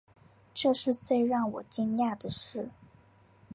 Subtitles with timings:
[0.51, 2.71] 这是最让我惊讶的事